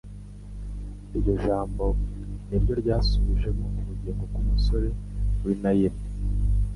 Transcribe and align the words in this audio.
Iryo 1.15 1.33
jambo 1.45 1.85
niryo 2.47 2.73
ryasubijemo 2.81 3.65
ubugingo 3.81 4.23
bw'umusore 4.29 4.87
w’i 5.43 5.55
Naini, 5.61 6.01